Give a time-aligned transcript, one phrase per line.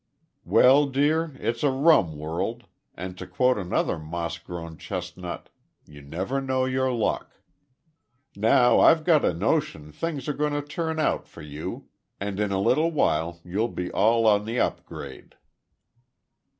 [0.45, 2.63] "Well dear, it's a rum world,
[2.95, 5.49] and to quote another moss grown chestnut
[5.85, 7.37] you never know your luck.
[8.35, 11.87] Now I've got a notion things are going to turn for you,
[12.19, 15.35] and in a little while you'll be all on the up grade."